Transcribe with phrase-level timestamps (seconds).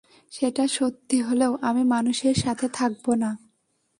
[0.31, 3.29] সেটা সত্যি হলেও, আমি মানুষের সাথে থাকবো না।